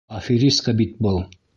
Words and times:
Аферистка 0.19 0.73
бит 0.81 0.97
был. 1.09 1.23